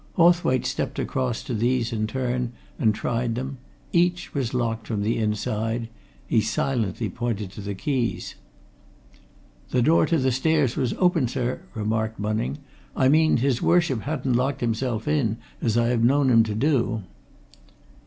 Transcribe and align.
Hawthwaite 0.15 0.65
stepped 0.65 0.97
across 0.97 1.43
to 1.43 1.53
these 1.53 1.93
in 1.93 2.07
turn 2.07 2.53
and 2.79 2.95
tried 2.95 3.35
them; 3.35 3.59
each 3.93 4.33
was 4.33 4.51
locked 4.51 4.87
from 4.87 5.03
the 5.03 5.19
inside; 5.19 5.89
he 6.25 6.41
silently 6.41 7.07
pointed 7.07 7.51
to 7.51 7.61
the 7.61 7.75
keys. 7.75 8.33
"The 9.69 9.83
door 9.83 10.07
to 10.07 10.17
the 10.17 10.31
stairs 10.31 10.75
was 10.75 10.93
open, 10.97 11.27
sir," 11.27 11.61
remarked 11.75 12.19
Bunning. 12.19 12.57
"I 12.95 13.09
mean 13.09 13.37
his 13.37 13.61
Worship 13.61 14.01
hadn't 14.01 14.33
locked 14.33 14.61
himself 14.61 15.07
in, 15.07 15.37
as 15.61 15.77
I 15.77 15.89
have 15.89 16.03
known 16.03 16.31
him 16.31 16.41
do." 16.41 17.03